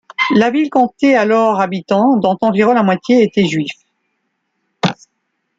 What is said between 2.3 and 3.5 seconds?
environ la moitié étaient